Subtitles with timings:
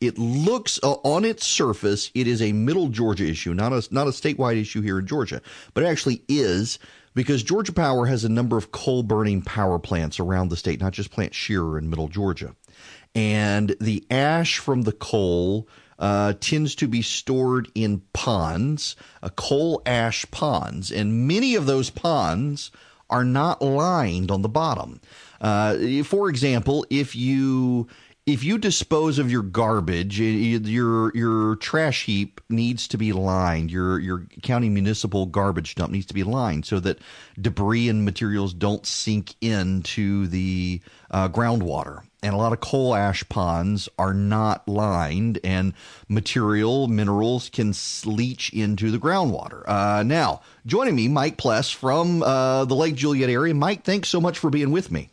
[0.00, 4.06] it looks uh, on its surface, it is a middle Georgia issue, not a not
[4.06, 5.42] a statewide issue here in Georgia,
[5.74, 6.78] but it actually is
[7.14, 10.92] because Georgia Power has a number of coal burning power plants around the state, not
[10.92, 12.54] just Plant Scherer in middle Georgia,
[13.14, 15.68] and the ash from the coal.
[15.98, 21.90] Uh, tends to be stored in ponds, uh, coal ash ponds, and many of those
[21.90, 22.70] ponds
[23.10, 24.98] are not lined on the bottom.
[25.42, 27.86] Uh, for example, if you
[28.26, 33.70] if you dispose of your garbage, your your trash heap needs to be lined.
[33.70, 36.98] Your your county municipal garbage dump needs to be lined so that
[37.40, 40.80] debris and materials don't sink into the
[41.10, 42.02] uh, groundwater.
[42.22, 45.72] And a lot of coal ash ponds are not lined, and
[46.06, 47.72] material minerals can
[48.04, 49.66] leach into the groundwater.
[49.66, 53.54] Uh, now, joining me, Mike Pless from uh, the Lake Juliette area.
[53.54, 55.08] Mike, thanks so much for being with me.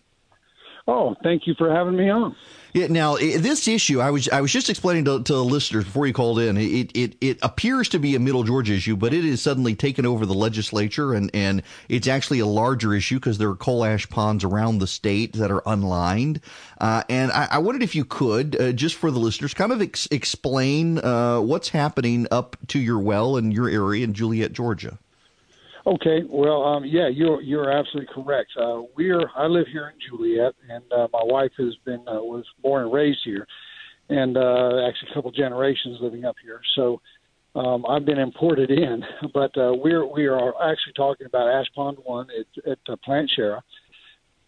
[0.85, 2.35] Oh, thank you for having me on.
[2.73, 6.05] Yeah, now this issue, I was I was just explaining to, to the listeners before
[6.05, 6.57] you called in.
[6.57, 10.05] It, it it appears to be a Middle Georgia issue, but it is suddenly taken
[10.05, 14.07] over the legislature, and and it's actually a larger issue because there are coal ash
[14.09, 16.41] ponds around the state that are unlined.
[16.79, 19.81] Uh, and I, I, wondered if you could, uh, just for the listeners, kind of
[19.81, 24.99] ex- explain uh, what's happening up to your well in your area in Juliette, Georgia.
[25.87, 28.49] Okay, well, um, yeah, you're you're absolutely correct.
[28.59, 32.43] Uh, we're I live here in Juliette, and uh, my wife has been uh, was
[32.61, 33.47] born and raised here,
[34.09, 36.59] and uh, actually a couple generations living up here.
[36.75, 36.99] So
[37.55, 39.01] um, I've been imported in,
[39.33, 43.31] but uh, we're we are actually talking about Ash Pond One at, at uh, Plant
[43.33, 43.61] Scherer.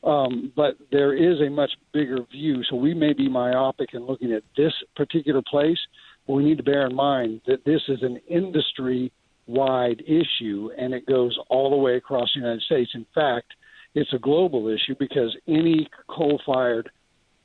[0.03, 4.33] Um, but there is a much bigger view, so we may be myopic in looking
[4.33, 5.79] at this particular place.
[6.27, 9.13] But we need to bear in mind that this is an industry
[9.49, 12.91] wide issue and it goes all the way across the United States.
[12.93, 13.53] In fact,
[13.95, 16.89] it's a global issue because any coal fired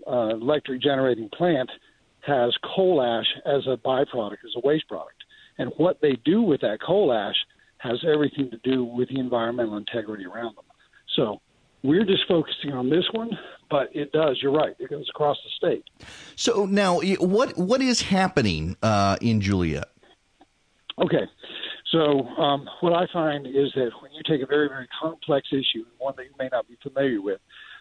[0.07, 1.71] uh, electric generating plant
[2.21, 5.25] has coal ash as a byproduct, as a waste product.
[5.59, 7.37] And what they do with that coal ash
[7.79, 10.65] has everything to do with the environmental integrity around them.
[11.17, 11.41] So
[11.83, 13.31] we're just focusing on this one,
[13.71, 14.39] but it does.
[14.43, 14.75] You're right.
[14.79, 15.85] It goes across the state.
[16.37, 19.91] So now, what what is happening uh, in Juliette?
[20.99, 21.25] Okay,
[21.95, 25.85] so um, what I find is that when you take a very, very complex issue,
[25.99, 27.41] one that you may not be familiar with,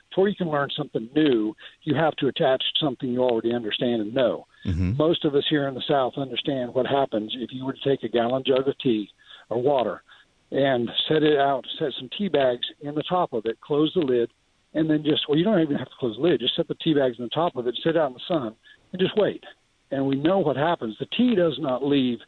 [0.10, 4.14] before you can learn something new, you have to attach something you already understand and
[4.14, 4.46] know.
[4.66, 4.96] Mm-hmm.
[4.96, 8.04] Most of us here in the South understand what happens if you were to take
[8.04, 9.10] a gallon jug of tea
[9.50, 10.04] or water
[10.52, 14.02] and set it out, set some tea bags in the top of it, close the
[14.02, 14.30] lid,
[14.76, 16.76] and then just, well, you don't even have to close the lid, just set the
[16.76, 18.56] tea bags in the top of it, sit out in the sun,
[18.92, 19.44] and just wait.
[19.90, 20.96] And we know what happens.
[21.00, 22.20] The tea does not leave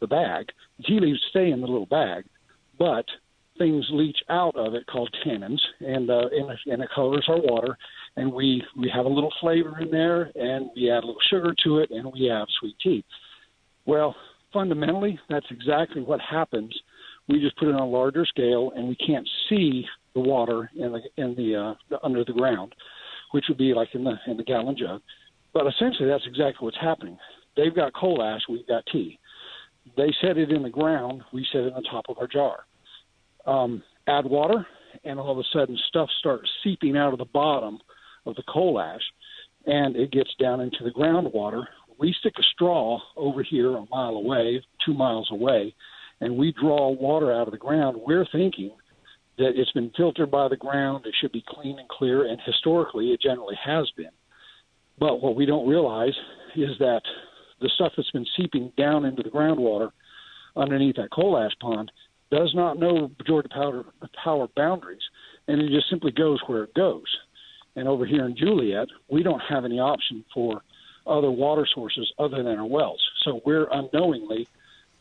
[0.00, 0.46] the bag.
[0.86, 2.24] Tea leaves stay in the little bag,
[2.78, 3.04] but
[3.58, 7.76] things leach out of it called tannins, and uh, and, and it colors our water.
[8.16, 11.54] And we we have a little flavor in there, and we add a little sugar
[11.64, 13.04] to it, and we have sweet tea.
[13.86, 14.16] Well,
[14.52, 16.74] fundamentally, that's exactly what happens.
[17.28, 19.84] We just put it on a larger scale, and we can't see
[20.14, 22.74] the water in the in the, uh, the under the ground,
[23.32, 25.00] which would be like in the in the gallon jug.
[25.52, 27.18] But essentially, that's exactly what's happening.
[27.56, 29.18] They've got coal ash, we've got tea.
[29.96, 31.22] They set it in the ground.
[31.32, 32.66] We set it on top of our jar.
[33.46, 34.66] Um, add water,
[35.04, 37.78] and all of a sudden, stuff starts seeping out of the bottom
[38.26, 39.00] of the coal ash,
[39.66, 41.64] and it gets down into the groundwater.
[41.98, 45.74] We stick a straw over here a mile away, two miles away,
[46.20, 47.98] and we draw water out of the ground.
[48.06, 48.72] We're thinking
[49.38, 51.06] that it's been filtered by the ground.
[51.06, 54.10] It should be clean and clear, and historically, it generally has been.
[54.98, 56.14] But what we don't realize
[56.56, 57.00] is that
[57.60, 59.90] the stuff that's been seeping down into the groundwater
[60.56, 61.90] underneath that coal ash pond
[62.30, 63.84] does not know Georgia power,
[64.22, 65.02] power boundaries,
[65.48, 67.06] and it just simply goes where it goes.
[67.76, 70.62] And over here in Juliette, we don't have any option for
[71.06, 73.00] other water sources other than our wells.
[73.24, 74.48] So we're unknowingly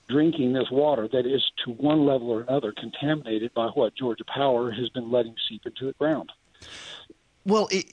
[0.07, 4.71] drinking this water that is to one level or another contaminated by what Georgia Power
[4.71, 6.31] has been letting seep into the ground.
[7.45, 7.85] Well, it,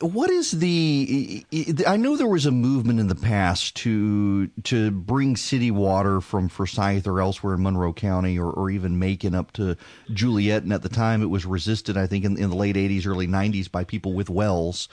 [0.00, 1.44] what is the?
[1.86, 6.48] I know there was a movement in the past to to bring city water from
[6.48, 9.76] Forsyth or elsewhere in Monroe County, or, or even Macon up to
[10.12, 11.98] Juliette and at the time it was resisted.
[11.98, 14.88] I think in, in the late '80s, early '90s by people with wells.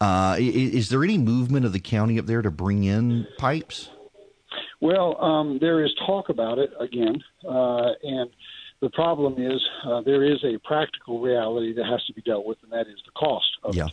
[0.00, 3.88] Uh, is, is, there any movement of the county up there to bring in pipes?
[4.80, 8.30] Well, um, there is talk about it again, uh, and
[8.80, 12.58] the problem is uh, there is a practical reality that has to be dealt with,
[12.62, 13.86] and that is the cost of yeah.
[13.86, 13.92] it.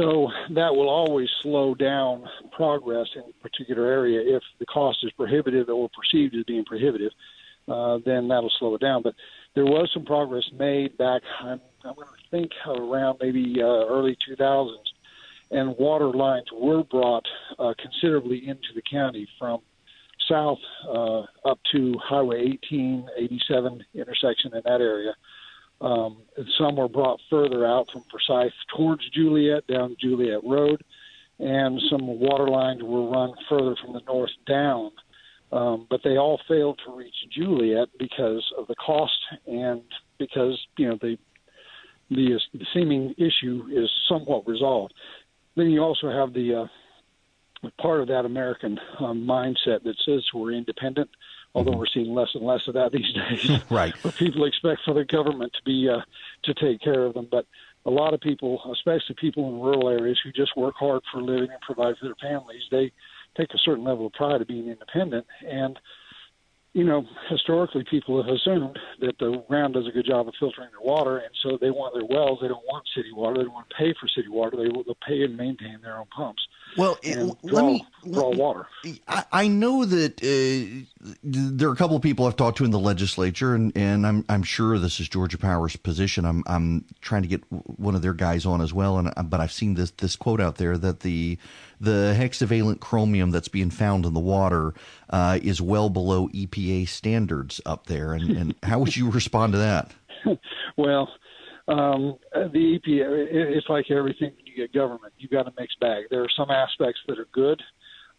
[0.00, 4.36] So that will always slow down progress in a particular area.
[4.36, 7.12] If the cost is prohibitive or perceived as being prohibitive,
[7.68, 9.02] uh, then that'll slow it down.
[9.02, 9.14] But
[9.54, 14.16] there was some progress made back, I'm, I'm going to think around maybe uh, early
[14.26, 14.72] 2000s.
[15.50, 17.26] and water lines were brought
[17.58, 19.60] uh, considerably into the county from
[20.30, 20.58] south
[20.88, 25.12] uh, up to Highway 18, 87 intersection in that area.
[25.80, 30.82] Um, and some were brought further out from Forsyth towards Juliette down Juliette Road,
[31.38, 34.90] and some water lines were run further from the north down.
[35.52, 39.82] Um, but they all failed to reach Juliette because of the cost and
[40.18, 41.16] because you know the
[42.10, 44.92] the, the seeming issue is somewhat resolved.
[45.56, 46.66] Then you also have the
[47.64, 51.10] uh, part of that American um, mindset that says we're independent,
[51.54, 51.80] although mm-hmm.
[51.80, 53.60] we're seeing less and less of that these days.
[53.70, 53.94] right.
[54.02, 56.00] But people expect for the government to be uh,
[56.44, 57.46] to take care of them, but
[57.86, 61.24] a lot of people, especially people in rural areas who just work hard for a
[61.24, 62.92] living and provide for their families, they
[63.36, 65.78] take a certain level of pride of being independent and
[66.72, 70.68] you know, historically people have assumed that the ground does a good job of filtering
[70.70, 72.38] their water, and so they want their wells.
[72.40, 73.38] They don't want city water.
[73.38, 74.56] They don't want to pay for city water.
[74.56, 76.46] They will pay and maintain their own pumps.
[76.76, 78.66] Well, and let me draw water.
[79.08, 80.86] I, I know that uh,
[81.22, 84.24] there are a couple of people I've talked to in the legislature, and, and I'm
[84.28, 86.24] I'm sure this is Georgia Power's position.
[86.24, 89.52] I'm I'm trying to get one of their guys on as well, and but I've
[89.52, 91.38] seen this this quote out there that the
[91.80, 94.74] the hexavalent chromium that's being found in the water
[95.08, 98.12] uh, is well below EPA standards up there.
[98.12, 99.90] And, and how would you respond to that?
[100.76, 101.08] well,
[101.68, 105.12] um, the EPA, it's like everything get government.
[105.18, 106.04] You've got a mixed bag.
[106.10, 107.60] There are some aspects that are good,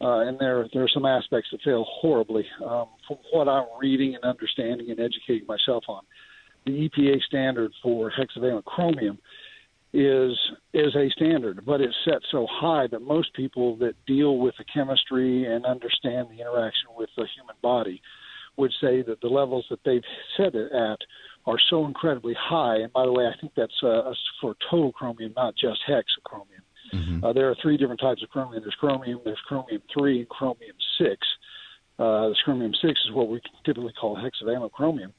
[0.01, 2.45] uh, and there there are some aspects that fail horribly.
[2.65, 6.01] Um, from what I'm reading and understanding and educating myself on,
[6.65, 9.17] the EPA standard for hexavalent chromium
[9.93, 10.37] is
[10.73, 14.65] is a standard, but it's set so high that most people that deal with the
[14.73, 18.01] chemistry and understand the interaction with the human body
[18.57, 20.03] would say that the levels that they've
[20.37, 20.99] set it at
[21.45, 22.77] are so incredibly high.
[22.77, 26.61] And by the way, I think that's uh, for total chromium, not just hexachromium.
[26.93, 27.25] Mm-hmm.
[27.25, 28.61] Uh, there are three different types of chromium.
[28.63, 31.19] There's chromium, there's chromium three, and chromium six.
[31.97, 35.13] Uh, this chromium six is what we typically call hexavalent chromium,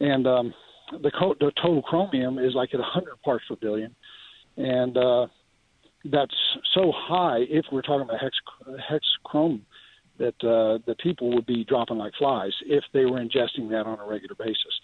[0.00, 0.54] and um,
[1.02, 3.94] the, co- the total chromium is like at 100 parts per billion,
[4.56, 5.26] and uh,
[6.04, 6.34] that's
[6.74, 7.38] so high.
[7.48, 8.36] If we're talking about hex
[8.88, 9.64] hex chrome,
[10.18, 13.98] that uh, the people would be dropping like flies if they were ingesting that on
[13.98, 14.80] a regular basis.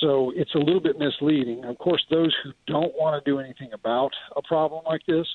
[0.00, 1.64] So it's a little bit misleading.
[1.64, 5.26] Of course, those who don't want to do anything about a problem like this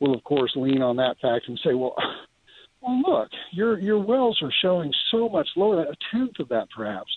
[0.00, 1.94] will, of course, lean on that fact and say, "Well,
[2.80, 7.10] well, look, your your wells are showing so much lower, a tenth of that, perhaps."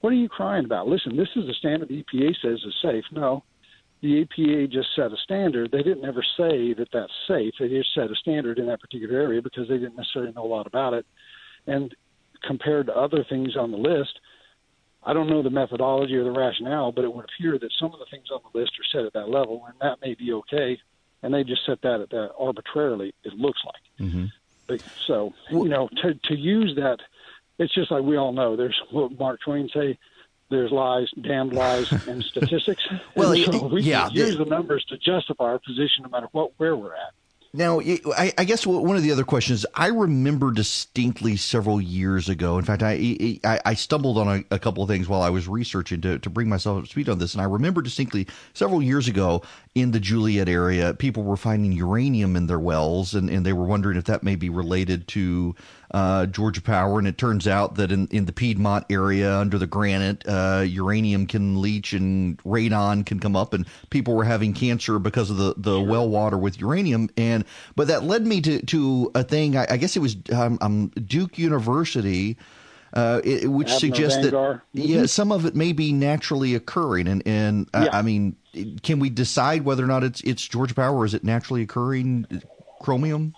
[0.00, 0.88] What are you crying about?
[0.88, 3.04] Listen, this is the standard the EPA says is safe.
[3.12, 3.44] No,
[4.00, 5.70] the EPA just set a standard.
[5.70, 7.52] They didn't ever say that that's safe.
[7.60, 10.54] They just set a standard in that particular area because they didn't necessarily know a
[10.54, 11.04] lot about it.
[11.66, 11.94] And
[12.46, 14.18] compared to other things on the list,
[15.02, 17.98] I don't know the methodology or the rationale, but it would appear that some of
[17.98, 20.78] the things on the list are set at that level, and that may be okay.
[21.22, 23.14] And they just set that at that arbitrarily.
[23.24, 24.08] It looks like.
[24.08, 24.26] Mm-hmm.
[24.66, 27.00] But, so you know, to to use that
[27.60, 28.56] it's just like we all know.
[28.56, 29.98] There's what Mark Twain say.
[30.48, 32.82] There's lies, damned lies, and statistics.
[33.14, 36.52] well, and so we yeah, use the numbers to justify our position, no matter what
[36.56, 37.12] where we're at.
[37.52, 42.58] Now, I, I, guess one of the other questions I remember distinctly several years ago.
[42.58, 45.48] In fact, I I, I stumbled on a, a, couple of things while I was
[45.48, 48.80] researching to, to bring myself up to speed on this, and I remember distinctly several
[48.80, 49.42] years ago
[49.74, 53.64] in the Juliette area, people were finding uranium in their wells, and, and they were
[53.64, 55.56] wondering if that may be related to
[55.92, 59.66] uh, Georgia Power, and it turns out that in, in the Piedmont area under the
[59.66, 64.98] granite, uh, uranium can leach and radon can come up, and people were having cancer
[64.98, 67.10] because of the, the well water with uranium.
[67.16, 67.44] And
[67.74, 69.56] but that led me to to a thing.
[69.56, 72.36] I, I guess it was um, um, Duke University.
[72.92, 74.62] Uh, it, which Abner suggests Vangar.
[74.74, 77.88] that yeah, some of it may be naturally occurring, and and yeah.
[77.92, 78.34] I mean,
[78.82, 82.26] can we decide whether or not it's it's Georgia Power or is it naturally occurring
[82.80, 83.34] chromium?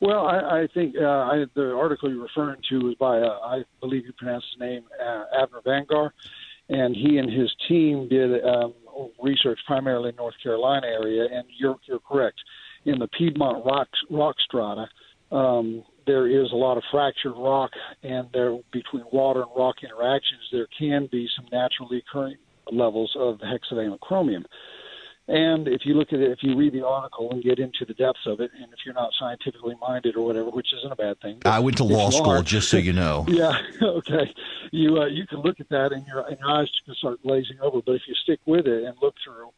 [0.00, 3.62] Well, I, I think uh, I, the article you're referring to was by, uh, I
[3.80, 6.10] believe you pronounce his name, uh, Abner Vangar,
[6.68, 8.74] and he and his team did um,
[9.22, 11.26] research primarily in North Carolina area.
[11.32, 12.38] And you're, you're correct.
[12.84, 14.86] In the Piedmont rock, rock strata,
[15.32, 17.70] um, there is a lot of fractured rock,
[18.02, 22.36] and there between water and rock interactions, there can be some naturally occurring
[22.70, 24.44] levels of hexavalent chromium.
[25.28, 27.94] And if you look at it, if you read the article and get into the
[27.94, 31.20] depths of it, and if you're not scientifically minded or whatever, which isn't a bad
[31.20, 31.40] thing.
[31.44, 33.24] I went to law school, are, just so you know.
[33.28, 34.32] yeah, okay.
[34.70, 37.58] You uh, you can look at that, and your and your eyes can start glazing
[37.60, 37.80] over.
[37.84, 39.50] But if you stick with it and look through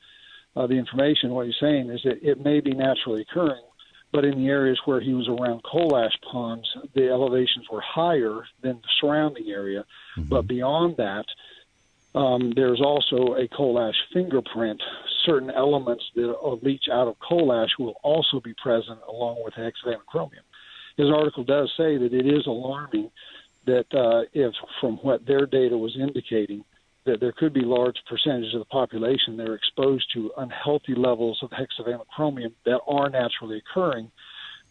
[0.57, 3.63] uh, the information, what he's saying is that it may be naturally occurring,
[4.11, 8.41] but in the areas where he was around coal ash ponds, the elevations were higher
[8.63, 9.85] than the surrounding area.
[10.17, 10.31] Mm-hmm.
[10.31, 11.27] But beyond that,
[12.19, 14.83] um, there's also a coal ash fingerprint.
[15.25, 20.05] Certain elements that leach out of coal ash will also be present along with hexavalent
[20.07, 20.43] chromium.
[20.97, 23.11] His article does say that it is alarming
[23.67, 26.65] that uh, if, from what their data was indicating,
[27.07, 31.39] that there could be large percentages of the population that are exposed to unhealthy levels
[31.43, 34.11] of hexavalent chromium that are naturally occurring,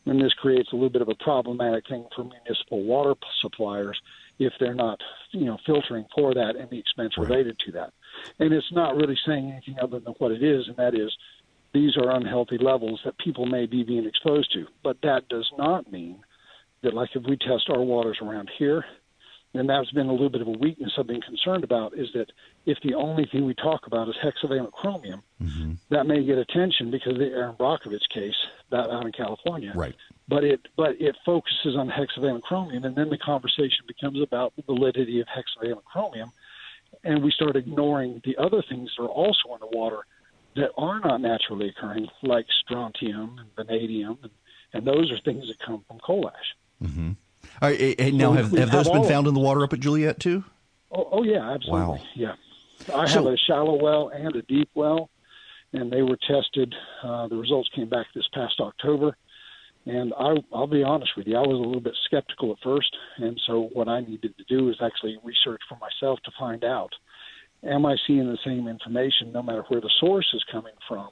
[0.06, 3.98] and this creates a little bit of a problematic thing for municipal water suppliers
[4.39, 5.00] if they're not,
[5.32, 7.27] you know, filtering for that and the expense right.
[7.29, 7.94] related to that.
[8.39, 11.12] And it's not really saying anything other than what it is, and that is
[11.74, 14.67] these are unhealthy levels that people may be being exposed to.
[14.84, 16.20] But that does not mean
[16.84, 18.86] that, like, if we test our waters around here,
[19.60, 22.32] and that's been a little bit of a weakness I've been concerned about is that
[22.66, 25.74] if the only thing we talk about is hexavalent chromium, mm-hmm.
[25.90, 28.36] that may get attention because of the Erin Brockovich case
[28.72, 29.72] that out in California.
[29.76, 29.96] Right.
[30.28, 34.64] But it but it focuses on hexavalent chromium, and then the conversation becomes about the
[34.64, 36.32] validity of hexavalent chromium,
[37.04, 40.06] and we start ignoring the other things that are also in the water
[40.56, 44.32] that are not naturally occurring, like strontium and vanadium, and,
[44.74, 46.88] and those are things that come from coal ash.
[46.88, 47.12] Mm-hmm.
[47.62, 50.20] All right, hey, now, have, have those been found in the water up at Juliette
[50.20, 50.44] too?
[50.92, 51.82] Oh, oh yeah, absolutely.
[51.82, 52.00] Wow.
[52.16, 52.36] Yeah,
[52.96, 55.10] I have a shallow well and a deep well,
[55.74, 56.74] and they were tested.
[57.04, 59.18] Uh, the results came back this past October,
[59.88, 62.96] and I, I'll be honest with you, I was a little bit skeptical at first,
[63.18, 66.92] and so what I needed to do is actually research for myself to find out:
[67.64, 71.10] Am I seeing the same information, no matter where the source is coming from?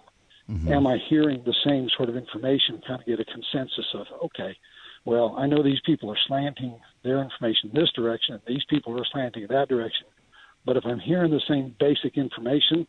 [0.47, 0.73] Mm-hmm.
[0.73, 2.79] Am I hearing the same sort of information?
[2.87, 4.55] Kind of get a consensus of okay
[5.05, 9.45] well, I know these people are slanting their information this direction, these people are slanting
[9.49, 10.07] that direction.
[10.65, 12.87] But if I'm hearing the same basic information,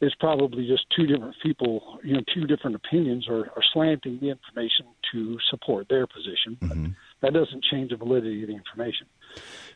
[0.00, 4.30] it's probably just two different people, you know, two different opinions are, are slanting the
[4.30, 6.56] information to support their position.
[6.60, 6.86] Mm-hmm.
[7.20, 9.06] That doesn't change the validity of the information.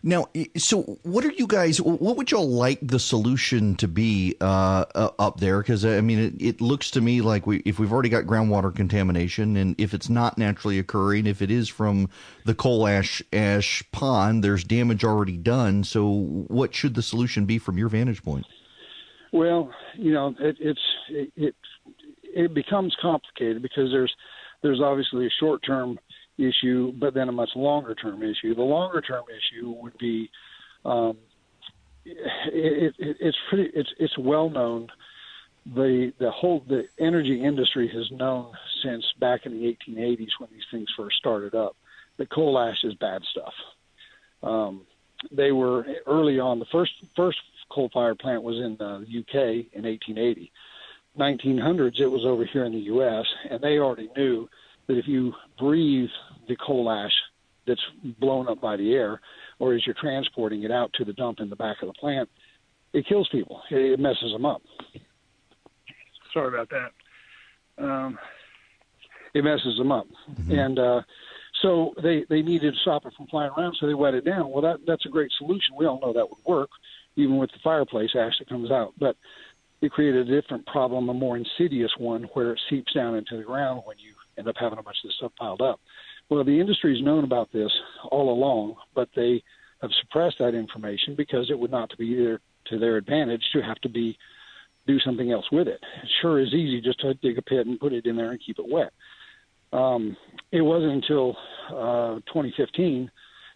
[0.05, 1.81] Now, so what are you guys?
[1.81, 5.61] What would y'all like the solution to be uh, uh, up there?
[5.61, 8.75] Because I mean, it, it, looks to me like we, if we've already got groundwater
[8.75, 12.09] contamination, and if it's not naturally occurring, if it is from
[12.45, 15.85] the coal ash ash pond, there's damage already done.
[15.85, 16.09] So,
[16.49, 18.47] what should the solution be from your vantage point?
[19.33, 20.81] Well, you know, it, it's
[21.11, 21.55] it, it
[22.35, 24.13] it becomes complicated because there's
[24.63, 25.99] there's obviously a short term
[26.39, 28.55] issue, but then a much longer term issue.
[28.55, 30.31] The longer term issue would be
[30.85, 31.19] um,
[32.05, 34.89] it, it, it's pretty it's it's well known.
[35.75, 40.65] The the whole the energy industry has known since back in the 1880s when these
[40.71, 41.77] things first started up
[42.19, 43.55] that coal ash is bad stuff.
[44.43, 44.83] Um,
[45.31, 46.59] they were early on.
[46.59, 47.39] The first first
[47.71, 50.53] coal fired plant was in the UK in 1880.
[51.19, 54.49] 1900s, it was over here in the U.S., and they already knew
[54.93, 56.11] that if you breathe
[56.49, 57.13] the coal ash
[57.67, 57.81] that's
[58.21, 59.21] blown up by the air,
[59.59, 62.29] or as you're transporting it out to the dump in the back of the plant,
[62.93, 63.63] it kills people.
[63.71, 64.61] It messes them up.
[66.35, 67.83] Sorry about that.
[67.83, 68.19] Um,
[69.33, 70.53] it messes them up, mm-hmm.
[70.53, 71.01] and uh,
[71.63, 73.77] so they they needed to stop it from flying around.
[73.81, 74.51] So they wet it down.
[74.51, 75.75] Well, that that's a great solution.
[75.77, 76.69] We all know that would work,
[77.17, 78.93] even with the fireplace ash that comes out.
[78.99, 79.17] But
[79.81, 83.43] it created a different problem, a more insidious one, where it seeps down into the
[83.43, 85.81] ground when you end up having a bunch of this stuff piled up.
[86.29, 87.71] Well, the industry's known about this
[88.11, 89.43] all along, but they
[89.81, 92.15] have suppressed that information because it would not be
[92.67, 94.17] to their advantage to have to be
[94.87, 95.81] do something else with it.
[96.03, 98.41] It sure is easy just to dig a pit and put it in there and
[98.45, 98.93] keep it wet.
[99.73, 100.17] Um,
[100.51, 101.37] it wasn't until
[101.69, 103.11] uh, 2015,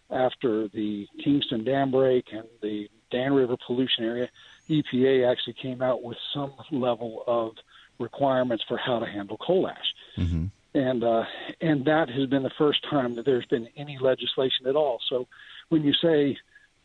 [0.09, 4.29] after the Kingston dam break and the Dan River pollution area,
[4.69, 7.51] EPA actually came out with some level of
[7.99, 9.93] requirements for how to handle coal ash.
[10.17, 11.25] Mm-hmm and uh,
[11.61, 14.99] and that has been the first time that there's been any legislation at all.
[15.09, 15.27] So
[15.69, 16.37] when you say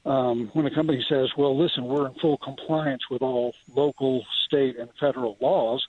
[0.04, 4.76] um, when a company says, "Well, listen, we're in full compliance with all local, state,
[4.76, 5.86] and federal laws,"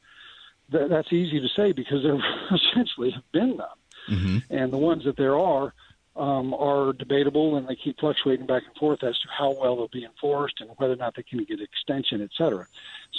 [0.72, 2.20] th- that's easy to say because there
[2.52, 3.68] essentially have been none,
[4.10, 4.38] mm-hmm.
[4.50, 5.74] and the ones that there are
[6.16, 9.88] um, are debatable, and they keep fluctuating back and forth as to how well they'll
[9.88, 12.68] be enforced and whether or not they can get extension, et cetera.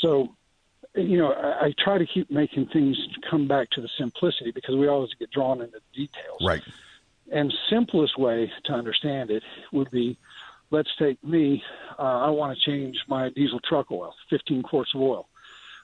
[0.01, 0.37] So
[0.95, 2.97] you know, I, I try to keep making things
[3.29, 6.41] come back to the simplicity because we always get drawn into the details.
[6.45, 6.63] Right.
[7.33, 10.19] And simplest way to understand it would be,
[10.71, 11.63] let's take me.
[11.99, 15.29] Uh, I want to change my diesel truck oil, 15 quarts of oil.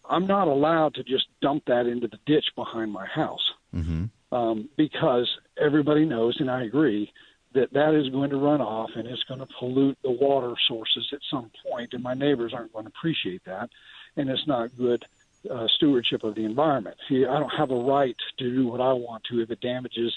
[0.08, 4.06] I'm not allowed to just dump that into the ditch behind my house mm-hmm.
[4.34, 5.28] um, because
[5.60, 7.12] everybody knows, and I agree,
[7.54, 11.08] that that is going to run off and it's going to pollute the water sources
[11.12, 13.70] at some point, and my neighbors aren't going to appreciate that
[14.16, 15.04] and it's not good
[15.50, 16.96] uh, stewardship of the environment.
[17.08, 20.14] See, I don't have a right to do what I want to if it damages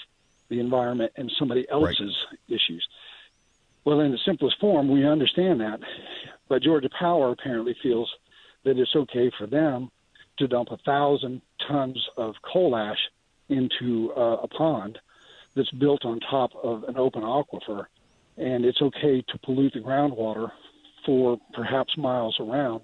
[0.48, 2.38] the environment and somebody else's right.
[2.48, 2.86] issues.
[3.84, 5.80] Well, in the simplest form, we understand that,
[6.48, 8.10] but Georgia Power apparently feels
[8.64, 9.90] that it's okay for them
[10.38, 12.98] to dump a thousand tons of coal ash
[13.48, 14.98] into uh, a pond
[15.54, 17.86] that's built on top of an open aquifer,
[18.36, 20.50] and it's okay to pollute the groundwater
[21.04, 22.80] for perhaps miles around,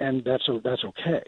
[0.00, 1.22] and that's that's okay.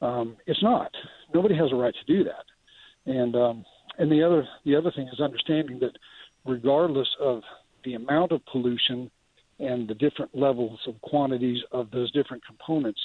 [0.00, 0.90] Um, it's not.
[1.32, 3.64] Nobody has a right to do that, and um,
[3.98, 5.96] and the other the other thing is understanding that
[6.44, 7.42] regardless of
[7.84, 9.10] the amount of pollution
[9.58, 13.00] and the different levels of quantities of those different components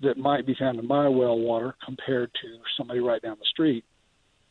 [0.00, 3.84] that might be found in my well water compared to somebody right down the street,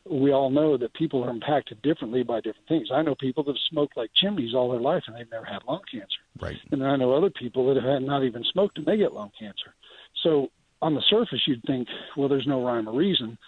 [0.08, 2.88] we all know that people are impacted differently by different things.
[2.92, 5.62] I know people that have smoked like chimneys all their life and they've never had
[5.66, 6.06] lung cancer.
[6.40, 6.56] Right.
[6.70, 9.74] And I know other people that have not even smoked and they get lung cancer.
[10.22, 10.48] So
[10.82, 13.38] on the surface, you'd think, well, there's no rhyme or reason.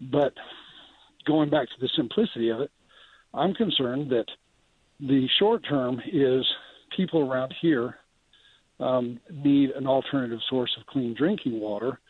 [0.00, 0.32] But
[1.26, 2.70] going back to the simplicity of it,
[3.34, 4.26] I'm concerned that
[4.98, 6.44] the short term is
[6.96, 7.96] people around here
[8.80, 12.00] um, need an alternative source of clean drinking water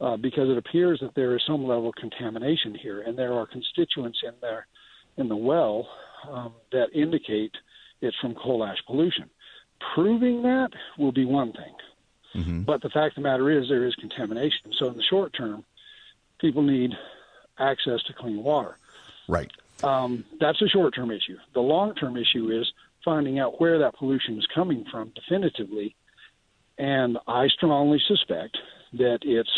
[0.00, 3.46] uh, because it appears that there is some level of contamination here, and there are
[3.46, 4.66] constituents in there
[5.16, 5.88] in the well
[6.30, 7.52] um, that indicate
[8.00, 9.30] it's from coal ash pollution.
[9.94, 11.74] Proving that will be one thing,
[12.36, 12.62] mm-hmm.
[12.62, 14.72] but the fact of the matter is there is contamination.
[14.78, 15.64] So in the short term,
[16.38, 16.92] people need
[17.58, 18.76] access to clean water.
[19.28, 19.50] Right.
[19.82, 21.36] Um, that's a short term issue.
[21.54, 22.70] The long term issue is
[23.04, 25.94] finding out where that pollution is coming from definitively.
[26.78, 28.58] And I strongly suspect
[28.94, 29.50] that it's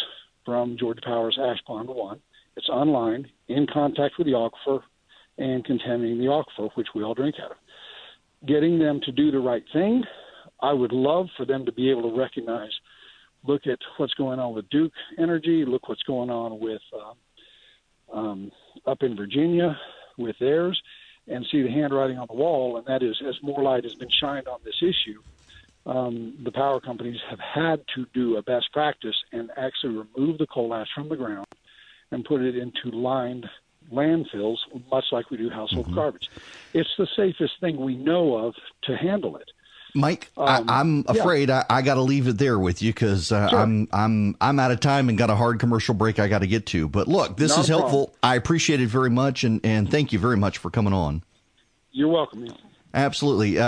[0.44, 2.20] from Georgia Power's Ash Pond 1.
[2.56, 4.82] It's online, in contact with the aquifer,
[5.37, 7.56] and contaminating the aquifer, which we all drink out of.
[8.47, 10.04] Getting them to do the right thing,
[10.60, 12.72] I would love for them to be able to recognize
[13.44, 18.50] look at what's going on with Duke Energy, look what's going on with uh, um,
[18.86, 19.78] up in Virginia
[20.16, 20.82] with theirs,
[21.28, 24.10] and see the handwriting on the wall, and that is as more light has been
[24.10, 25.20] shined on this issue,
[25.86, 30.46] um, the power companies have had to do a best practice and actually remove the
[30.46, 31.46] coal ash from the ground
[32.10, 33.48] and put it into lined
[33.92, 34.58] landfills,
[34.90, 35.94] much like we do household mm-hmm.
[35.94, 36.28] garbage.
[36.74, 39.50] It's the safest thing we know of to handle it.
[39.95, 41.65] Mike, um, I, am afraid yeah.
[41.71, 43.58] I, I got to leave it there with you because uh, sure.
[43.58, 46.47] I'm I'm I'm out of time and got a hard commercial break I got to
[46.47, 46.89] get to.
[46.89, 48.06] But look, this Not is helpful.
[48.06, 48.19] Problem.
[48.23, 51.23] I appreciate it very much, and and thank you very much for coming on.
[51.91, 52.49] You're welcome.
[52.94, 53.58] Absolutely.
[53.58, 53.66] Uh,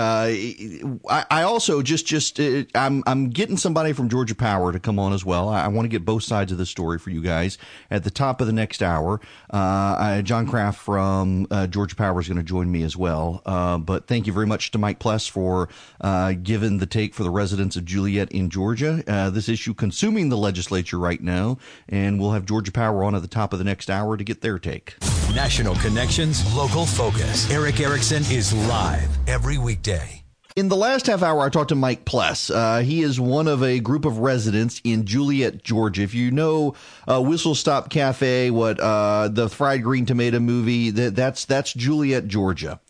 [1.07, 4.97] I, I, also just just uh, I'm I'm getting somebody from Georgia Power to come
[4.97, 5.47] on as well.
[5.47, 7.59] I, I want to get both sides of the story for you guys.
[7.91, 12.27] At the top of the next hour, uh, John Kraft from uh, Georgia Power is
[12.27, 13.43] going to join me as well.
[13.45, 15.69] Uh, but thank you very much to Mike Pless for
[16.01, 19.03] uh, giving the take for the residents of Juliette in Georgia.
[19.31, 23.27] this issue consuming the legislature right now, and we'll have Georgia Power on at the
[23.27, 24.95] top of the next hour to get their take.
[25.35, 27.49] National connections, local focus.
[27.51, 30.21] Erick Erickson is live every weekday.
[30.57, 32.49] In the last half hour, I talked to Mike Pless.
[32.49, 36.01] Uh, he is one of a group of residents in Juliette, Georgia.
[36.01, 36.75] If you know
[37.07, 42.27] uh, Whistle Stop Cafe, what uh, the fried green tomato movie, that, that's that's Juliette,
[42.27, 42.81] Georgia.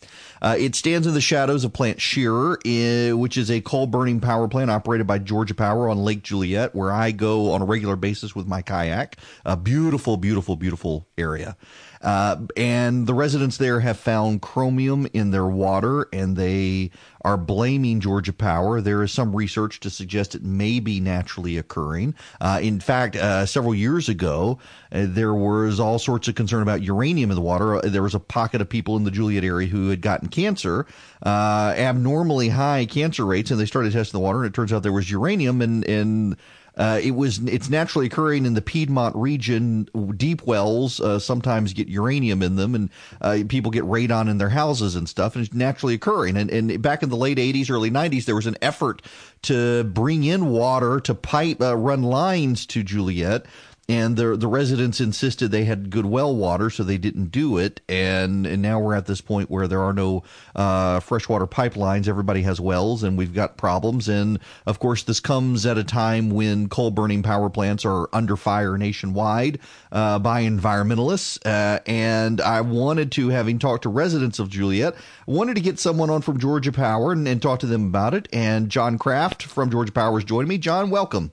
[0.42, 4.18] Uh, it stands in the shadows of Plant Scherer, uh, which is a coal burning
[4.18, 7.94] power plant operated by Georgia Power on Lake Juliette, where I go on a regular
[7.94, 9.18] basis with my kayak.
[9.44, 11.56] A beautiful, beautiful, beautiful area.
[12.02, 16.90] Uh, and the residents there have found chromium in their water and they
[17.24, 18.80] are blaming Georgia Power.
[18.80, 22.14] There is some research to suggest it may be naturally occurring.
[22.40, 24.58] Uh, in fact, uh, several years ago,
[24.90, 27.76] uh, there was all sorts of concern about uranium in the water.
[27.76, 30.86] Uh, there was a pocket of people in the Juliette area who had gotten cancer,
[31.22, 34.82] uh, abnormally high cancer rates, and they started testing the water, and it turns out
[34.82, 36.36] there was uranium, and and
[36.76, 39.88] uh, it was it's naturally occurring in the Piedmont region.
[40.16, 44.48] Deep wells uh, sometimes get uranium in them, and uh, people get radon in their
[44.48, 46.36] houses and stuff, and it's naturally occurring.
[46.36, 49.02] And, and back in the late '80s, early '90s, there was an effort
[49.42, 53.46] to bring in water to pipe uh, run lines to Juliette
[53.88, 57.80] and the the residents insisted they had good well water, so they didn't do it.
[57.88, 60.22] And and now we're at this point where there are no
[60.54, 62.06] uh, freshwater pipelines.
[62.06, 64.08] Everybody has wells, and we've got problems.
[64.08, 68.36] And of course, this comes at a time when coal burning power plants are under
[68.36, 69.58] fire nationwide
[69.90, 71.44] uh, by environmentalists.
[71.44, 74.94] Uh, and I wanted to, having talked to residents of Juliette,
[75.26, 78.28] wanted to get someone on from Georgia Power and, and talk to them about it.
[78.32, 80.58] And John Kraft from Georgia Power is joining me.
[80.58, 81.32] John, welcome.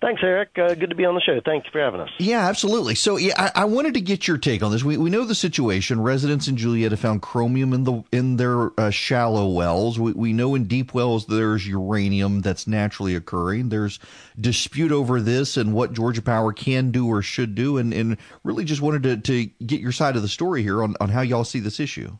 [0.00, 0.56] Thanks, Erick.
[0.56, 1.42] Uh, good to be on the show.
[1.44, 2.08] Thank you for having us.
[2.18, 2.94] Yeah, absolutely.
[2.94, 4.82] So, yeah, I, I, wanted to get your take on this.
[4.82, 6.00] We, we know the situation.
[6.00, 9.98] Residents in Juliette have found chromium in the in their uh, shallow wells.
[9.98, 13.68] We, we know in deep wells there's uranium that's naturally occurring.
[13.68, 13.98] There's
[14.40, 18.64] dispute over this and what Georgia Power can do or should do, and, and really
[18.64, 21.44] just wanted to, to get your side of the story here on, on how y'all
[21.44, 22.16] see this issue.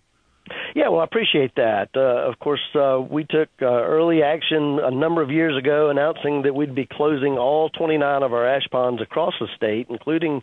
[0.75, 1.91] Yeah, well, I appreciate that.
[1.97, 6.43] Uh, of course, uh, we took uh, early action a number of years ago, announcing
[6.43, 10.43] that we'd be closing all 29 of our ash ponds across the state, including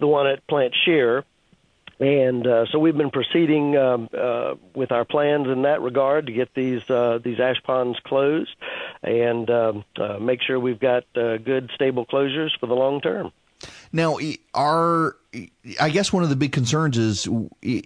[0.00, 1.24] the one at Plant Scherer.
[2.00, 6.32] And uh, so we've been proceeding um, uh, with our plans in that regard to
[6.32, 8.54] get these uh, these ash ponds closed
[9.02, 13.32] and um, uh, make sure we've got uh, good, stable closures for the long term.
[13.92, 14.18] Now,
[14.54, 15.16] are
[15.80, 17.28] I guess one of the big concerns is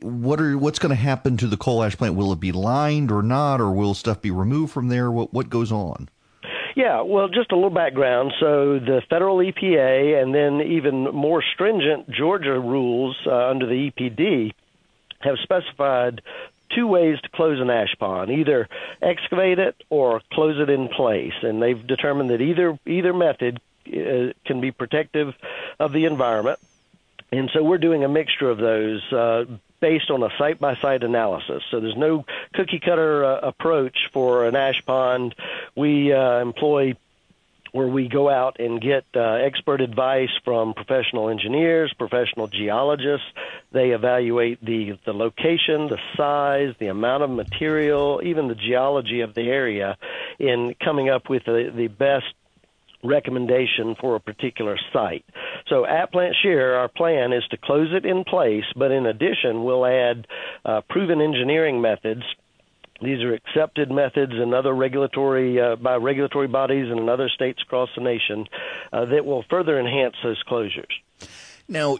[0.03, 2.15] what are what's going to happen to the coal ash plant?
[2.15, 5.11] Will it be lined or not, or will stuff be removed from there?
[5.11, 6.09] What what goes on?
[6.75, 8.33] Yeah, well, just a little background.
[8.41, 14.53] So the federal EPA and then even more stringent Georgia rules uh, under the EPD
[15.21, 16.23] have specified
[16.75, 18.69] two ways to close an ash pond: either
[19.03, 21.35] excavate it or close it in place.
[21.43, 25.35] And they've determined that either either method uh, can be protective
[25.79, 26.59] of the environment.
[27.31, 29.45] And so we're doing a mixture of those uh,
[29.81, 31.63] based on a site by site analysis.
[31.71, 35.35] So there's no cookie cutter uh, approach for an ash pond.
[35.75, 36.95] We uh, employ
[37.73, 43.27] where we go out and get uh, expert advice from professional engineers, professional geologists.
[43.73, 49.33] They evaluate the, the location, the size, the amount of material, even the geology of
[49.33, 49.97] the area
[50.39, 52.27] in coming up with the, the best
[53.03, 55.25] recommendation for a particular site.
[55.69, 59.65] So at Plant Scherer, our plan is to close it in place, but in addition,
[59.65, 60.27] we'll add
[60.65, 62.23] uh, proven engineering methods.
[63.03, 67.61] These are accepted methods and other regulatory uh, by regulatory bodies and in other states
[67.63, 68.47] across the nation
[68.93, 70.93] uh, that will further enhance those closures.
[71.69, 71.97] Now,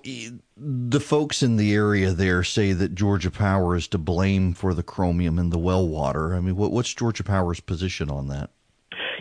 [0.57, 4.83] the folks in the area there say that Georgia Power is to blame for the
[4.83, 6.35] chromium in the well water.
[6.35, 8.51] I mean, what, what's Georgia Power's position on that?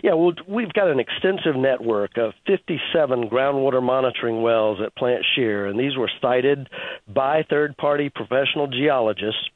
[0.02, 5.66] Yeah, well, we've got an extensive network of 57 groundwater monitoring wells at Plant Scherer,
[5.66, 6.68] and these were sited
[7.08, 9.48] by third party professional geologists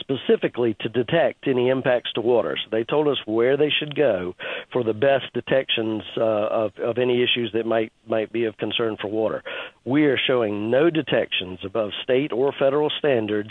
[0.00, 2.56] specifically to detect any impacts to water.
[2.56, 4.34] So they told us where they should go
[4.72, 8.96] for the best detections uh, of, of any issues that might might be of concern
[9.00, 9.42] for water.
[9.84, 13.50] We are showing no detections above state or federal standards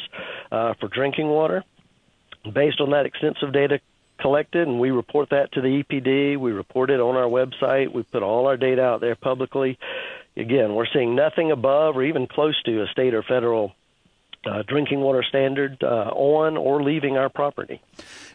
[0.51, 1.63] uh, for drinking water.
[2.53, 3.79] Based on that extensive data
[4.19, 6.38] collected, and we report that to the EPD.
[6.38, 7.93] We report it on our website.
[7.93, 9.77] We put all our data out there publicly.
[10.38, 13.73] Again, we're seeing nothing above or even close to a state or federal
[14.45, 17.82] uh, drinking water standard uh, on or leaving our property.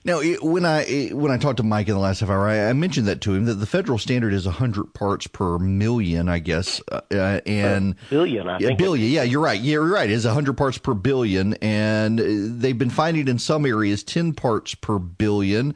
[0.05, 2.73] Now, when I when I talked to Mike in the last half hour, I, I
[2.75, 6.83] mentioned that to him that the federal standard is 100 parts per million, I guess,
[6.93, 8.49] uh, uh and billion.
[8.49, 9.11] I yeah, think billion.
[9.11, 9.59] Yeah, you're right.
[9.59, 10.11] Yeah, you're right.
[10.11, 12.19] It's 100 parts per billion, and
[12.61, 15.75] they've been finding in some areas 10 parts per billion.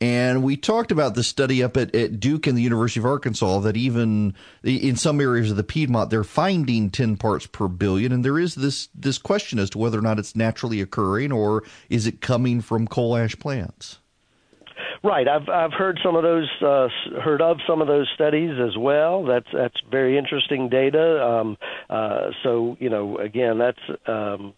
[0.00, 3.58] And we talked about the study up at, at Duke and the University of Arkansas
[3.60, 8.10] that even in some areas of the Piedmont, they're finding 10 parts per billion.
[8.10, 11.64] And there is this, this question as to whether or not it's naturally occurring or
[11.90, 13.98] is it coming from coal ash plants?
[15.02, 16.88] Right, I've I've heard some of those uh,
[17.22, 19.24] heard of some of those studies as well.
[19.24, 21.24] That's that's very interesting data.
[21.24, 21.56] Um,
[21.88, 24.52] uh, so you know, again, that's um,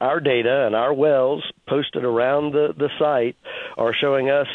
[0.00, 3.36] our data and our wells posted around the the site
[3.76, 4.46] are showing us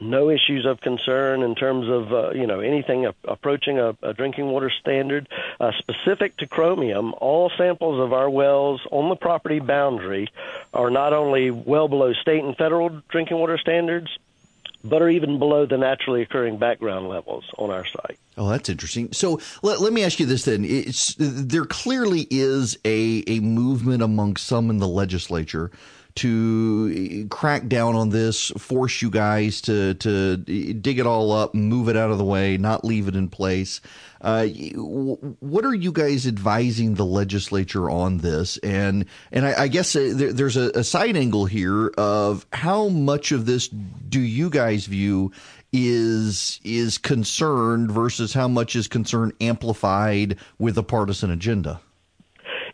[0.00, 4.46] no issues of concern in terms of uh, you know anything approaching a, a, drinking
[4.46, 5.28] water standard
[5.60, 7.14] uh, specific to chromium.
[7.18, 10.28] All samples of our wells on the property boundary
[10.74, 14.08] are not only well below state and federal drinking water standards,
[14.84, 18.18] but are even below the naturally occurring background levels on our site.
[18.36, 19.12] Oh, that's interesting.
[19.12, 20.64] So let, let me ask you this then.
[20.64, 25.70] It's, there clearly is a, a movement among some in the legislature
[26.16, 31.88] to crack down on this, force you guys to to dig it all up, move
[31.88, 33.80] it out of the way, not leave it in place.
[34.20, 38.56] Uh, what are you guys advising the legislature on this?
[38.58, 42.88] And and I, I guess uh, there, there's a, a side angle here of how
[42.88, 45.32] much of this do you guys view
[45.72, 51.80] is is concerned versus how much is concern amplified with a partisan agenda?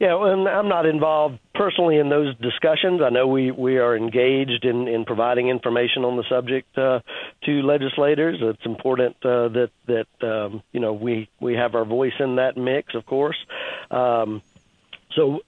[0.01, 3.01] Yeah, and I'm not involved personally in those discussions.
[3.03, 7.01] I know we we are engaged in in providing information on the subject uh,
[7.45, 8.39] to legislators.
[8.41, 12.57] It's important uh, that that um, you know we we have our voice in that
[12.57, 13.39] mix, of course.
[13.91, 14.43] Um,
[15.15, 15.41] so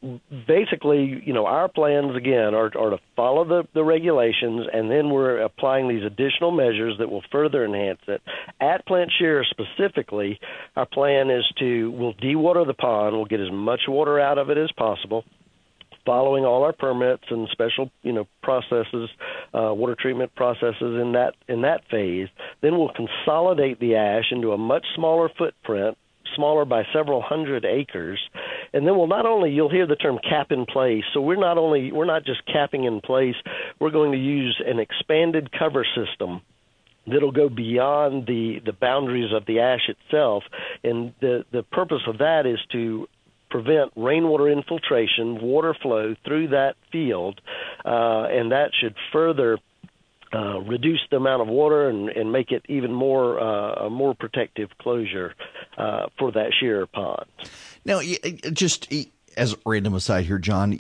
[0.47, 5.09] basically, you know, our plans again are, are to follow the, the regulations, and then
[5.09, 8.21] we're applying these additional measures that will further enhance it.
[8.61, 10.39] At Plant Scherer specifically,
[10.77, 14.51] our plan is to we'll dewater the pond, we'll get as much water out of
[14.51, 15.25] it as possible
[16.05, 19.09] following all our permits and special you know processes
[19.55, 22.29] uh, water treatment processes in that in that phase
[22.61, 25.97] then we'll consolidate the ash into a much smaller footprint
[26.35, 28.19] smaller by several hundred acres
[28.75, 31.05] and then we'll not only you'll hear the term cap in place.
[31.15, 33.37] So we're not only we're not just capping in place.
[33.81, 36.43] We're going to use an expanded cover system
[37.07, 40.43] that'll go beyond the the boundaries of the ash itself.
[40.83, 43.07] And the the purpose of that is to
[43.55, 47.41] prevent rainwater infiltration, water flow through that field,
[47.85, 49.59] uh, and that should further
[50.33, 54.13] uh, reduce the amount of water and, and make it even more uh, a more
[54.13, 55.37] protective closure
[55.79, 57.27] uh, for that Scherer pond.
[57.85, 58.01] Now,
[58.53, 58.93] just
[59.37, 60.77] as a random aside here, John,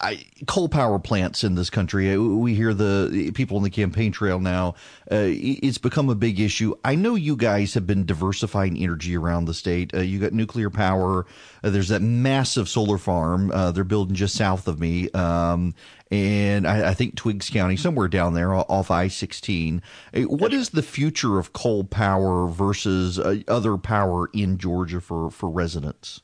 [0.00, 2.14] I, coal power plants in this country.
[2.14, 4.74] Uh, we hear the people on the campaign trail now.
[5.10, 6.76] Uh, it's become a big issue.
[6.84, 9.92] I know you guys have been diversifying energy around the state.
[9.92, 11.26] Uh, you got nuclear power.
[11.64, 15.74] Uh, there's that massive solar farm uh, they're building just south of me, um,
[16.12, 19.80] and I, I, think Twiggs County, somewhere down there off I-16.
[20.14, 25.50] Uh, what is the future of coal power versus other power in Georgia for for
[25.50, 26.20] residents?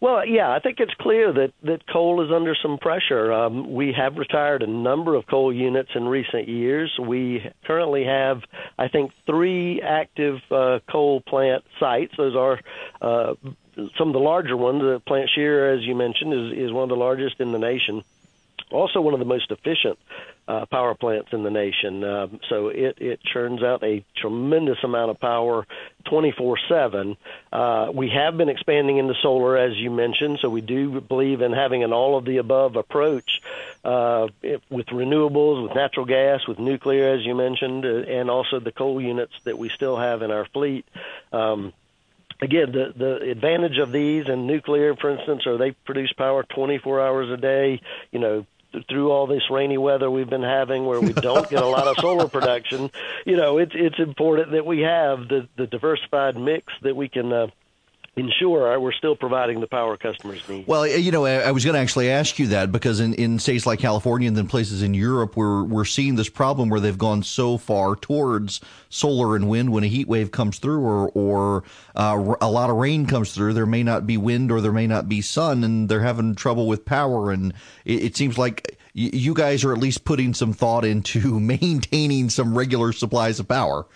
[0.00, 3.32] Well, yeah, I think it's clear that that coal is under some pressure.
[3.32, 6.96] Um, we have retired a number of coal units in recent years.
[7.00, 8.42] We currently have,
[8.78, 12.14] I think, three active uh, coal plant sites.
[12.16, 12.60] Those are
[13.02, 13.34] uh,
[13.96, 14.82] some of the larger ones.
[14.82, 18.04] The plant Scherer, as you mentioned, is is one of the largest in the nation
[18.70, 19.98] also one of the most efficient
[20.46, 22.02] uh, power plants in the nation.
[22.02, 25.66] Uh, so it, it churns out a tremendous amount of power
[26.06, 27.16] 24 uh, 7.
[27.94, 31.84] We have been expanding into solar, as you mentioned, so we do believe in having
[31.84, 33.40] an all of the above approach
[33.84, 34.28] uh,
[34.70, 39.00] with renewables, with natural gas, with nuclear, as you mentioned, uh, and also the coal
[39.00, 40.86] units that we still have in our fleet.
[41.32, 41.72] Um,
[42.40, 47.00] again, the the advantage of these and nuclear, for instance, are they produce power 24
[47.00, 47.80] hours a day.
[48.10, 48.46] You know,
[48.88, 51.96] through all this rainy weather we've been having where we don't get a lot of
[51.98, 52.90] solar production,
[53.24, 57.32] you know, it's it's important that we have the the diversified mix that we can
[57.32, 57.46] uh,
[58.18, 60.66] ensure we're still providing the power customers need.
[60.66, 63.66] Well, you know, I was going to actually ask you that because in, in states
[63.66, 67.22] like California and then places in Europe, we're we're seeing this problem where they've gone
[67.22, 72.34] so far towards solar and wind when a heat wave comes through or or uh,
[72.40, 75.08] a lot of rain comes through, there may not be wind or there may not
[75.08, 77.30] be sun, and they're having trouble with power.
[77.30, 77.52] And
[77.84, 82.56] it, it seems like you guys are at least putting some thought into maintaining some
[82.56, 83.86] regular supplies of power.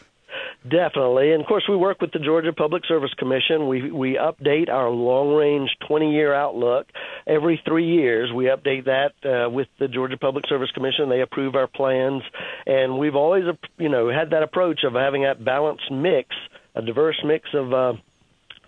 [0.68, 3.66] Definitely, and of course, we work with the Georgia Public Service Commission.
[3.66, 6.86] We we update our long range 20 year outlook
[7.26, 8.30] every three years.
[8.32, 11.08] We update that uh, with the Georgia Public Service Commission.
[11.08, 12.22] They approve our plans,
[12.64, 13.42] and we've always
[13.76, 16.28] you know had that approach of having that balanced mix,
[16.76, 17.72] a diverse mix of.
[17.72, 17.92] Uh,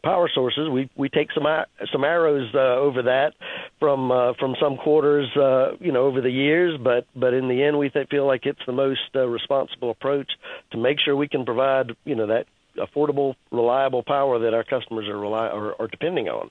[0.05, 0.69] power sources.
[0.71, 1.45] We we take some
[1.91, 3.33] some arrows uh, over that
[3.81, 6.79] from uh, from some quarters, uh, you know, over the years.
[6.83, 10.31] But but in the end, we th- feel like it's the most uh, responsible approach
[10.73, 15.09] to make sure we can provide you know that affordable, reliable power that our customers
[15.09, 16.51] are rely are, are depending on.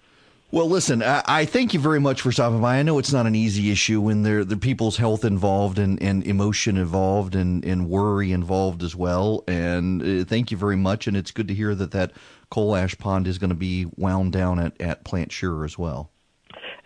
[0.53, 2.77] Well, listen, I, I, thank you very much for stopping by.
[2.77, 6.23] I know it's not an easy issue when there the people's health involved and, and
[6.27, 9.43] emotion involved and, and worry involved as well.
[9.47, 11.07] And uh, thank you very much.
[11.07, 12.11] And it's good to hear that that
[12.51, 16.11] coal ash pond is going to be wound down at, at Plant Scherer as well.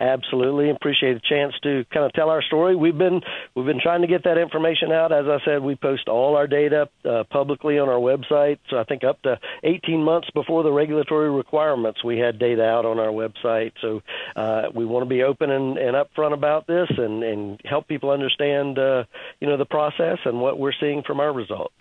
[0.00, 2.76] Absolutely, appreciate the chance to kind of tell our story.
[2.76, 3.20] We've been
[3.56, 5.10] we've been trying to get that information out.
[5.10, 8.58] As I said, we post all our data uh, publicly on our website.
[8.70, 12.84] So I think up to 18 months before the regulatory requirements, we had data out
[12.84, 13.72] on our website.
[13.80, 14.02] So
[14.36, 18.10] uh, we want to be open and, and upfront about this and, and help people
[18.10, 19.02] understand, uh,
[19.40, 21.74] you know, the process and what we're seeing from our results.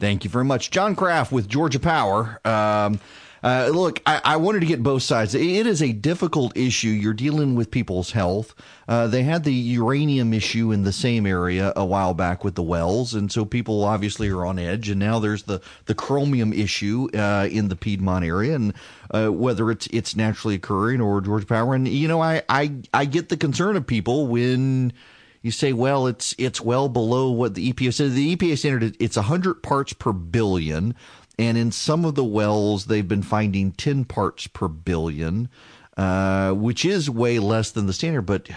[0.00, 2.40] Thank you very much, John Kraft with Georgia Power.
[2.44, 2.98] Um,
[3.42, 5.34] uh, look, I, I, wanted to get both sides.
[5.34, 6.88] It is a difficult issue.
[6.88, 8.54] You're dealing with people's health.
[8.86, 12.62] Uh, they had the uranium issue in the same area a while back with the
[12.62, 14.90] wells, and so people obviously are on edge.
[14.90, 18.74] And now there's the the chromium issue uh, in the Piedmont area, and
[19.10, 21.74] uh, whether it's it's naturally occurring or Georgia Power.
[21.74, 24.92] And you know, I I I get the concern of people when
[25.42, 28.12] you say, well, it's it's well below what the EPA said.
[28.12, 30.94] The EPA standard it's 100 parts per billion.
[31.40, 35.48] And in some of the wells, they've been finding 10 parts per billion,
[35.96, 38.26] uh, which is way less than the standard.
[38.26, 38.50] But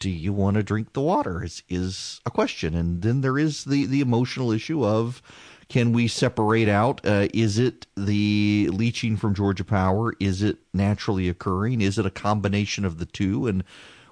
[0.00, 1.44] do you want to drink the water?
[1.44, 2.74] Is, is a question.
[2.74, 5.22] And then there is the, the emotional issue of
[5.68, 7.00] can we separate out?
[7.06, 10.12] Uh, is it the leaching from Georgia Power?
[10.18, 11.80] Is it naturally occurring?
[11.80, 13.46] Is it a combination of the two?
[13.46, 13.62] And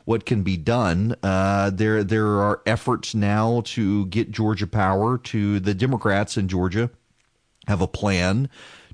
[0.05, 1.15] what can be done.
[1.23, 6.91] Uh, there there are efforts now to get Georgia Power to the Democrats in Georgia
[7.69, 8.49] have a plan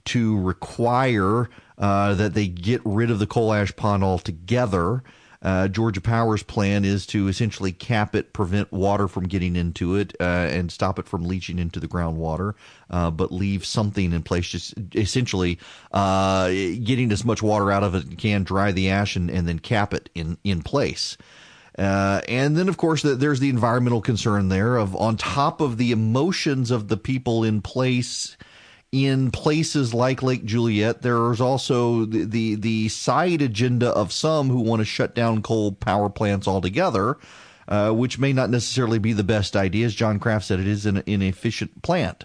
[0.04, 5.02] to require uh, that they get rid of the coal ash pond altogether.
[5.40, 10.14] Uh, Georgia Power's plan is to essentially cap it, prevent water from getting into it,
[10.18, 12.54] uh, and stop it from leaching into the groundwater,
[12.90, 15.58] uh, but leave something in place, just essentially
[15.92, 19.58] uh, getting as much water out of it can, dry the ash, and, and then
[19.58, 21.18] cap it in, in place.
[21.78, 25.76] Uh, and then, of course, the, there's the environmental concern there of on top of
[25.76, 28.36] the emotions of the people in place
[28.94, 34.60] in places like Lake Juliette, there's also the, the, the side agenda of some who
[34.60, 37.18] want to shut down coal power plants altogether,
[37.66, 39.86] uh, which may not necessarily be the best idea.
[39.86, 42.24] As John Kraft said, it is an inefficient plant.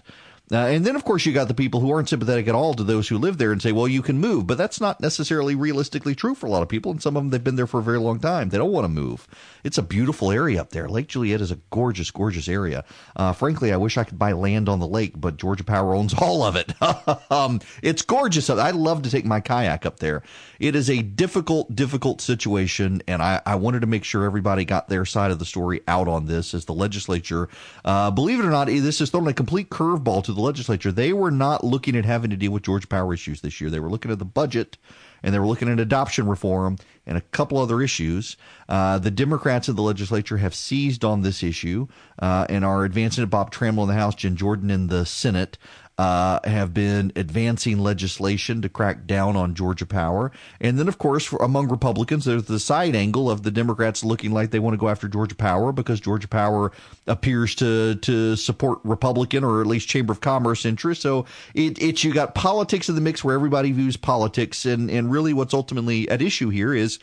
[0.52, 2.82] Uh, and then, of course, you got the people who aren't sympathetic at all to
[2.82, 4.46] those who live there and say, well, you can move.
[4.46, 6.90] But that's not necessarily realistically true for a lot of people.
[6.90, 8.48] And some of them, they've been there for a very long time.
[8.48, 9.28] They don't want to move.
[9.62, 10.88] It's a beautiful area up there.
[10.88, 12.84] Lake Juliette is a gorgeous, gorgeous area.
[13.14, 16.14] Uh, frankly, I wish I could buy land on the lake, but Georgia Power owns
[16.20, 16.72] all of it.
[17.30, 18.50] um, it's gorgeous.
[18.50, 20.22] I love to take my kayak up there.
[20.58, 23.02] It is a difficult, difficult situation.
[23.06, 26.08] And I, I wanted to make sure everybody got their side of the story out
[26.08, 27.48] on this as the legislature,
[27.84, 30.90] uh, believe it or not, this is throwing a complete curveball to the the legislature,
[30.90, 33.70] they were not looking at having to deal with Georgia Power issues this year.
[33.70, 34.76] They were looking at the budget
[35.22, 38.36] and they were looking at adoption reform and a couple other issues.
[38.68, 41.86] Uh, the Democrats in the legislature have seized on this issue
[42.20, 43.28] uh, and are advancing it.
[43.28, 45.58] Bob Trammell in the House, Jen Jordan in the Senate
[46.00, 50.32] uh, have been advancing legislation to crack down on Georgia Power.
[50.58, 54.32] And then, of course, for, among Republicans, there's the side angle of the Democrats looking
[54.32, 56.72] like they want to go after Georgia Power because Georgia Power
[57.06, 61.02] appears to to support Republican or at least Chamber of Commerce interests.
[61.02, 65.12] So it, it's you got politics in the mix where everybody views politics, and and
[65.12, 66.98] really what's ultimately at issue here is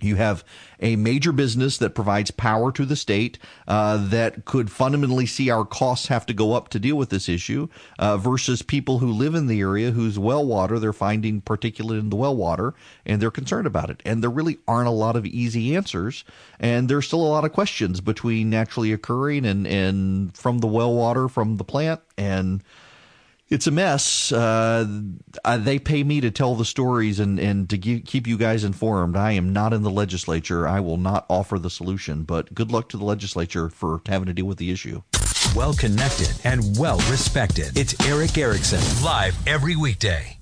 [0.00, 0.44] you have
[0.80, 5.64] a major business that provides power to the state uh, that could fundamentally see our
[5.64, 9.34] costs have to go up to deal with this issue uh, versus people who live
[9.34, 12.74] in the area whose well water they're finding particulate in the well water
[13.06, 14.02] and they're concerned about it.
[14.04, 16.24] And there really aren't a lot of easy answers.
[16.58, 20.92] And there's still a lot of questions between naturally occurring and, and from the well
[20.92, 22.62] water from the plant and
[23.48, 24.32] it's a mess.
[24.32, 24.86] Uh,
[25.58, 29.16] they pay me to tell the stories and, and to give, keep you guys informed.
[29.16, 30.66] I am not in the legislature.
[30.66, 34.32] I will not offer the solution, but good luck to the legislature for having to
[34.32, 35.02] deal with the issue.
[35.54, 37.76] Well connected and well respected.
[37.76, 40.38] It's Erick Erickson, live every weekday.